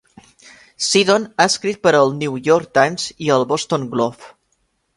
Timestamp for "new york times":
2.23-3.07